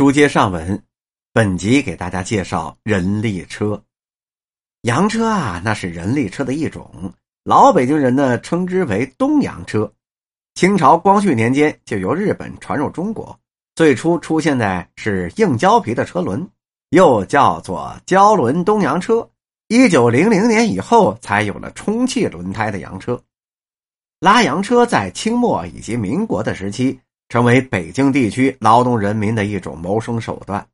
[0.00, 0.82] 书接上文，
[1.30, 3.84] 本集给大家介绍人力车。
[4.80, 7.12] 洋车啊，那是人力车的一种，
[7.44, 9.92] 老北京人呢称之为东洋车。
[10.54, 13.38] 清朝光绪年间就由日本传入中国，
[13.74, 16.48] 最初出现在是硬胶皮的车轮，
[16.88, 19.28] 又叫做胶轮东洋车。
[19.68, 23.22] 一九零零年以后，才有了充气轮胎的洋车。
[24.18, 26.98] 拉洋车在清末以及民国的时期。
[27.30, 30.66] 成为北京地区劳动人民的一种谋生手段。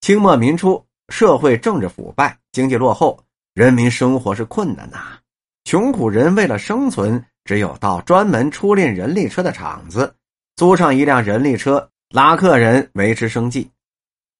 [0.00, 3.22] 清末民初，社会政治腐败，经济落后，
[3.54, 5.20] 人民生活是困难呐。
[5.64, 10.14] 穷苦人为了生存，只有到专门出赁人力车的厂子，
[10.56, 13.70] 租上一辆人力车拉客人维持生计。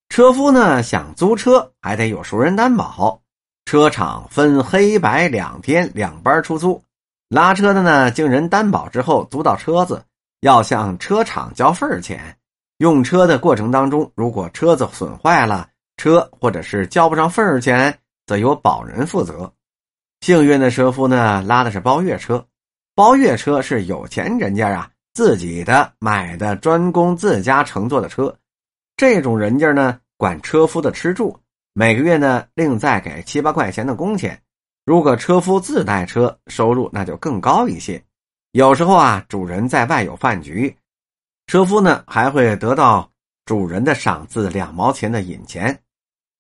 [0.09, 3.21] 车夫呢，想租车还得有熟人担保，
[3.65, 6.83] 车厂分黑白两天两班出租。
[7.29, 10.03] 拉车的呢，经人担保之后租到车子。
[10.41, 12.37] 要向车厂交份钱，
[12.79, 19.53] 用车的过程当中，如果车子损坏了，车或者是交不上份钱，则由保人负责。
[20.21, 22.45] 幸运的车夫呢，拉的是包月车，
[22.95, 28.35] 包月车是有钱人家啊自己的买的，专供自家乘坐的车。
[28.97, 31.37] 这种人家呢，管车夫的吃住，
[31.73, 34.41] 每个月呢另再给七八块钱的工钱。
[34.85, 38.03] 如果车夫自带车，收入那就更高一些。
[38.53, 40.75] 有时候啊，主人在外有饭局，
[41.47, 43.11] 车夫呢还会得到
[43.45, 45.79] 主人的赏赐两毛钱的银钱。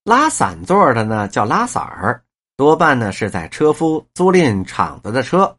[0.04, 2.22] 拉散座的呢叫拉散儿，
[2.56, 5.54] 多半呢是在车夫租赁厂子的车，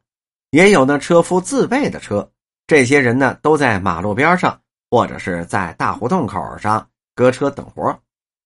[0.50, 2.28] 也有呢车夫自备的车。
[2.66, 8.00] 这些人呢都在马路边上或者是在大胡同口上搁车等活。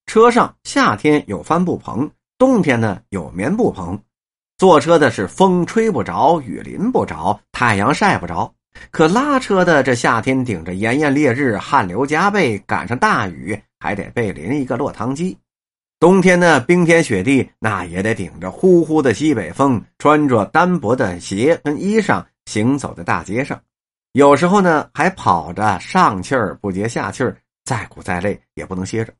[0.07, 3.97] 车上夏天有帆布棚，冬天呢有棉布棚。
[4.63, 8.49] 坐车的是风吹不着，雨淋不着，太阳晒不着；
[8.91, 15.35] 可拉车的这夏天顶着炎炎烈日，汗流浃背，赶上大雨还得被淋一个落汤鸡；
[15.99, 23.61] 冬天呢，冰天雪地，那也得顶着呼呼的西北风，穿着单薄的鞋跟衣裳行走在大街上。
[24.13, 27.35] 有时候呢，还跑着上气儿不接下气儿，
[27.65, 29.13] 再苦再累也不能歇着。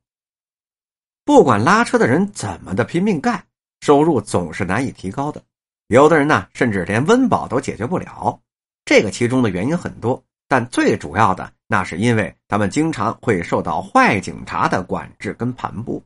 [1.25, 3.43] 不管拉车的人怎么的拼命干。
[3.83, 5.43] 收入总是难以提高的，
[5.87, 8.39] 有的人呢，甚至连温饱都解决不了。
[8.85, 16.01] 这个其中的原因很多，但最主要的那是因为他们经常会受到坏警察的管制跟盘剥。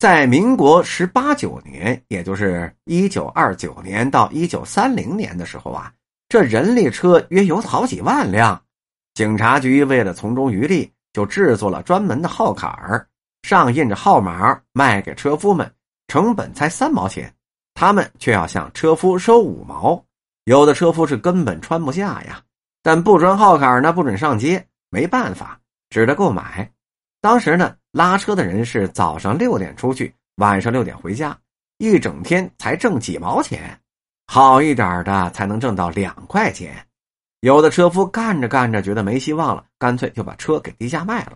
[0.00, 5.92] 在民国十八九年，也就是一九二九年到一九三零年的时候啊，
[6.28, 8.60] 这人力车约有好几万辆。
[9.14, 13.06] 警察局为了从中渔利，就制作了专门的号卡儿，
[13.42, 15.72] 上印着号码，卖给车夫们。
[16.08, 17.32] 成本才三毛钱，
[17.74, 20.02] 他们却要向车夫收五毛，
[20.44, 22.42] 有的车夫是根本穿不下呀。
[22.82, 26.70] 但不装号卡呢，不准上街，没办法，只得购买。
[27.20, 31.36] 当时呢，拉车的人是早上六点出去，晚上六点回家，
[31.78, 33.80] 一整天才挣几毛钱，
[34.28, 36.86] 好一点的才能挣到两块钱。
[37.40, 41.32] 有的车夫干着干着觉得没希望了，干脆就把车给低价卖了。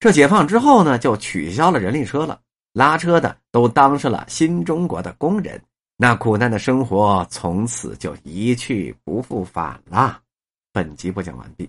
[0.00, 2.40] 这解放之后呢，就取消了人力车了。
[2.76, 5.58] 拉车的都当上了新中国的工人，
[5.96, 10.20] 那苦难的生活从此就一去不复返了。
[10.74, 11.66] 本集播讲完毕。